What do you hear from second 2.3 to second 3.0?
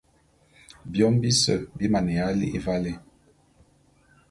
li'i valé.